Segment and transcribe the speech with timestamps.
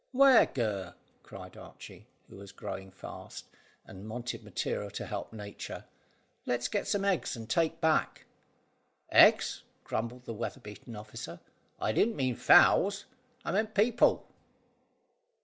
[0.13, 3.45] "Where, Gurr?" cried Archy, who was growing fast,
[3.85, 5.85] and wanted material to help nature.
[6.47, 8.25] "Let's get some eggs to take back."
[9.11, 11.39] "Eggs!" grumbled the weather beaten officer;
[11.79, 13.05] "I didn't mean fowls,
[13.45, 14.25] I meant people."